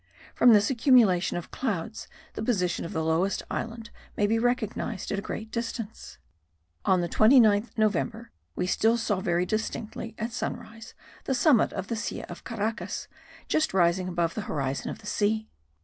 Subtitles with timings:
[0.33, 5.19] From this accumulation of clouds the position of the lowest island may be recognized at
[5.19, 6.17] a great distance.
[6.85, 10.95] On the 29th November we still saw very distinctly, at sunrise,
[11.25, 13.07] the summit of the Silla of Caracas
[13.47, 15.47] just rising above the horizon of the sea.